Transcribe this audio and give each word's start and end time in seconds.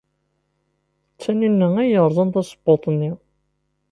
D 1.13 1.17
Taninna 1.21 1.67
ay 1.81 1.89
yerẓan 1.91 2.29
tazewwut-nni. 2.33 3.11